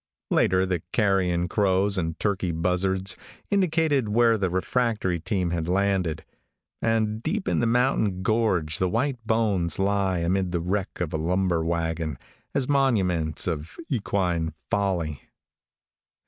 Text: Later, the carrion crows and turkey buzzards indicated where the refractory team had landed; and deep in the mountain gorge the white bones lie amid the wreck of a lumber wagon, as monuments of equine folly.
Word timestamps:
Later, 0.31 0.65
the 0.65 0.81
carrion 0.93 1.47
crows 1.47 1.95
and 1.95 2.17
turkey 2.19 2.51
buzzards 2.51 3.15
indicated 3.51 4.09
where 4.09 4.35
the 4.35 4.49
refractory 4.49 5.19
team 5.19 5.51
had 5.51 5.67
landed; 5.67 6.25
and 6.81 7.21
deep 7.21 7.47
in 7.47 7.59
the 7.59 7.67
mountain 7.67 8.23
gorge 8.23 8.79
the 8.79 8.89
white 8.89 9.23
bones 9.27 9.77
lie 9.77 10.17
amid 10.17 10.53
the 10.53 10.59
wreck 10.59 10.99
of 11.01 11.13
a 11.13 11.17
lumber 11.17 11.63
wagon, 11.63 12.17
as 12.55 12.67
monuments 12.67 13.45
of 13.45 13.77
equine 13.91 14.55
folly. 14.71 15.21